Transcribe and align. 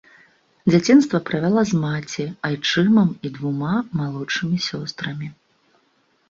Дзяцінства 0.71 1.19
правяла 1.27 1.63
з 1.71 1.81
маці, 1.83 2.25
айчымам 2.49 3.09
і 3.29 3.31
двума 3.37 3.75
малодшымі 4.01 4.57
сёстрамі. 4.71 5.27